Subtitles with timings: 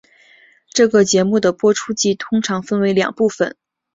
[0.71, 3.55] 这个节目的播出季通常分为两部份。